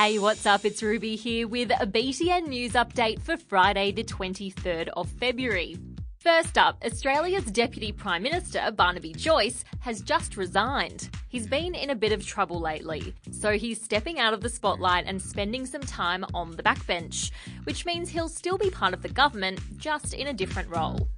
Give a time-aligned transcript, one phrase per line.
[0.00, 0.64] Hey, what's up?
[0.64, 5.76] It's Ruby here with a BTN news update for Friday, the 23rd of February.
[6.20, 11.10] First up, Australia's Deputy Prime Minister, Barnaby Joyce, has just resigned.
[11.28, 15.06] He's been in a bit of trouble lately, so he's stepping out of the spotlight
[15.08, 17.32] and spending some time on the backbench,
[17.64, 21.08] which means he'll still be part of the government, just in a different role.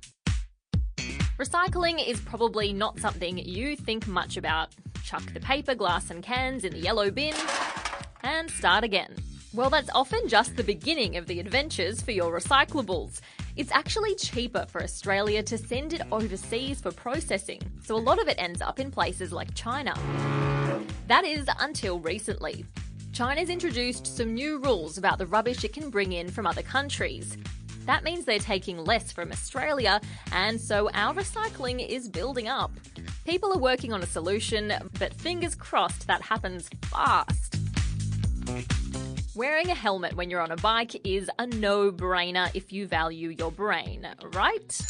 [1.39, 4.71] Recycling is probably not something you think much about.
[5.05, 7.35] Chuck the paper, glass, and cans in the yellow bin,
[8.23, 9.15] and start again.
[9.53, 13.21] Well, that's often just the beginning of the adventures for your recyclables.
[13.57, 18.29] It's actually cheaper for Australia to send it overseas for processing, so a lot of
[18.29, 19.95] it ends up in places like China.
[21.09, 22.65] That is until recently.
[23.13, 27.37] China's introduced some new rules about the rubbish it can bring in from other countries.
[27.87, 32.71] That means they're taking less from Australia, and so our recycling is building up.
[33.25, 37.60] People are working on a solution, but fingers crossed that happens fast.
[39.35, 43.29] Wearing a helmet when you're on a bike is a no brainer if you value
[43.31, 44.81] your brain, right?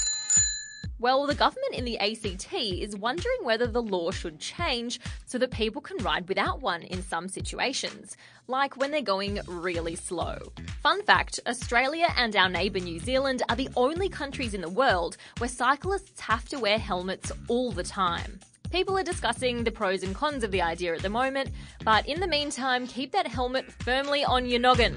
[1.00, 5.50] Well, the government in the ACT is wondering whether the law should change so that
[5.50, 10.36] people can ride without one in some situations, like when they're going really slow.
[10.82, 15.16] Fun fact Australia and our neighbour New Zealand are the only countries in the world
[15.38, 18.40] where cyclists have to wear helmets all the time.
[18.70, 21.50] People are discussing the pros and cons of the idea at the moment,
[21.84, 24.96] but in the meantime, keep that helmet firmly on your noggin.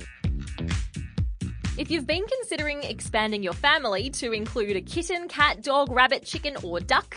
[1.76, 6.56] If you've been considering expanding your family to include a kitten, cat, dog, rabbit, chicken,
[6.62, 7.16] or duck,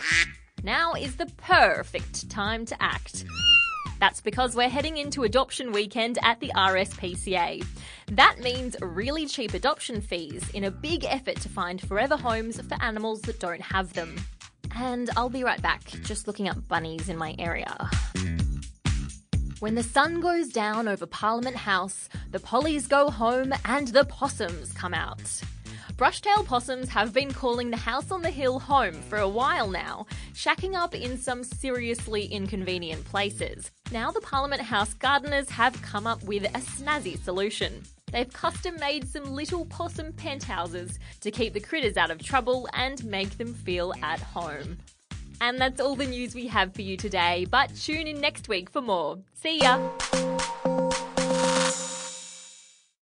[0.63, 3.25] now is the perfect time to act.
[3.99, 7.63] That's because we're heading into adoption weekend at the RSPCA.
[8.07, 12.81] That means really cheap adoption fees in a big effort to find forever homes for
[12.81, 14.15] animals that don't have them.
[14.75, 17.89] And I'll be right back, just looking up bunnies in my area.
[19.59, 24.71] When the sun goes down over Parliament House, the pollies go home and the possums
[24.73, 25.41] come out.
[25.95, 30.05] Brushtail possums have been calling the house on the hill home for a while now,
[30.35, 33.71] shacking up in some seriously inconvenient places.
[33.91, 37.81] Now the Parliament House gardeners have come up with a snazzy solution.
[38.11, 43.03] They've custom made some little possum penthouses to keep the critters out of trouble and
[43.03, 44.77] make them feel at home.
[45.41, 48.69] And that's all the news we have for you today, but tune in next week
[48.69, 49.19] for more.
[49.33, 49.89] See ya!